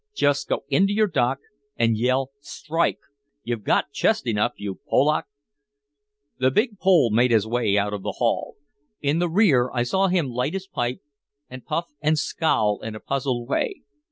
"Just 0.15 0.49
go 0.49 0.63
into 0.67 0.93
your 0.93 1.05
dock 1.05 1.37
and 1.77 1.95
yell 1.95 2.31
'Strike!' 2.39 3.01
You've 3.43 3.63
got 3.63 3.91
chest 3.91 4.25
enough, 4.25 4.53
you 4.55 4.79
Pollock." 4.89 5.25
The 6.39 6.49
big 6.49 6.79
Pole 6.79 7.11
made 7.11 7.29
his 7.29 7.45
way 7.45 7.77
out 7.77 7.93
of 7.93 8.01
the 8.01 8.13
hall. 8.17 8.55
In 9.01 9.19
the 9.19 9.29
rear 9.29 9.69
I 9.71 9.83
saw 9.83 10.07
him 10.07 10.25
light 10.27 10.53
his 10.55 10.65
pipe 10.65 11.01
and 11.51 11.63
puff 11.63 11.85
and 12.01 12.17
scowl 12.17 12.81
in 12.81 12.95
a 12.95 12.99
puzzled 12.99 13.47
way. 13.47 13.83